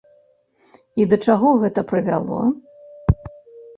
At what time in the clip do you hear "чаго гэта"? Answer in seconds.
1.27-1.79